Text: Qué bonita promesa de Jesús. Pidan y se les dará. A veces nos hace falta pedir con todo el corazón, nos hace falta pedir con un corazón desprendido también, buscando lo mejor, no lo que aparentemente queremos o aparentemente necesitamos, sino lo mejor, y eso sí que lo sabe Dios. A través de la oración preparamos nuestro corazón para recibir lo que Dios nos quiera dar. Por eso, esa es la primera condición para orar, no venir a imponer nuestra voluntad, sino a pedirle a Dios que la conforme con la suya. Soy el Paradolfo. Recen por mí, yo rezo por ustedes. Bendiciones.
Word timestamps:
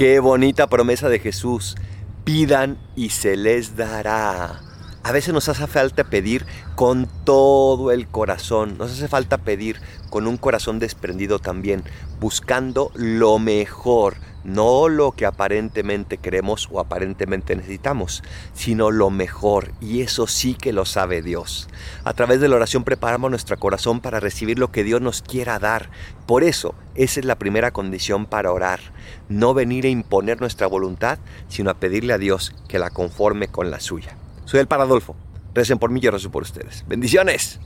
Qué 0.00 0.18
bonita 0.18 0.66
promesa 0.66 1.10
de 1.10 1.18
Jesús. 1.18 1.76
Pidan 2.24 2.78
y 2.96 3.10
se 3.10 3.36
les 3.36 3.76
dará. 3.76 4.62
A 5.02 5.12
veces 5.12 5.34
nos 5.34 5.50
hace 5.50 5.66
falta 5.66 6.04
pedir 6.04 6.46
con 6.74 7.06
todo 7.24 7.90
el 7.90 8.08
corazón, 8.08 8.78
nos 8.78 8.92
hace 8.92 9.08
falta 9.08 9.36
pedir 9.36 9.78
con 10.08 10.26
un 10.26 10.38
corazón 10.38 10.78
desprendido 10.78 11.38
también, 11.38 11.84
buscando 12.18 12.90
lo 12.94 13.38
mejor, 13.38 14.16
no 14.44 14.88
lo 14.88 15.12
que 15.12 15.26
aparentemente 15.26 16.16
queremos 16.16 16.68
o 16.70 16.80
aparentemente 16.80 17.54
necesitamos, 17.54 18.22
sino 18.54 18.90
lo 18.90 19.10
mejor, 19.10 19.72
y 19.80 20.00
eso 20.00 20.26
sí 20.26 20.54
que 20.54 20.72
lo 20.72 20.84
sabe 20.84 21.20
Dios. 21.22 21.68
A 22.04 22.14
través 22.14 22.40
de 22.40 22.48
la 22.48 22.56
oración 22.56 22.84
preparamos 22.84 23.30
nuestro 23.30 23.58
corazón 23.58 24.00
para 24.00 24.20
recibir 24.20 24.58
lo 24.58 24.70
que 24.70 24.84
Dios 24.84 25.00
nos 25.00 25.20
quiera 25.22 25.58
dar. 25.58 25.90
Por 26.26 26.44
eso, 26.44 26.74
esa 27.02 27.20
es 27.20 27.26
la 27.26 27.38
primera 27.38 27.70
condición 27.70 28.26
para 28.26 28.52
orar, 28.52 28.80
no 29.28 29.54
venir 29.54 29.86
a 29.86 29.88
imponer 29.88 30.40
nuestra 30.40 30.66
voluntad, 30.66 31.18
sino 31.48 31.70
a 31.70 31.74
pedirle 31.74 32.12
a 32.12 32.18
Dios 32.18 32.54
que 32.68 32.78
la 32.78 32.90
conforme 32.90 33.48
con 33.48 33.70
la 33.70 33.80
suya. 33.80 34.16
Soy 34.44 34.60
el 34.60 34.66
Paradolfo. 34.66 35.16
Recen 35.54 35.78
por 35.78 35.90
mí, 35.90 36.00
yo 36.00 36.10
rezo 36.10 36.30
por 36.30 36.42
ustedes. 36.42 36.84
Bendiciones. 36.86 37.58